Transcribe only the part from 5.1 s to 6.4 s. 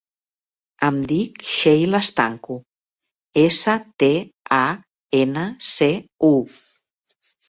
ena, ce, u.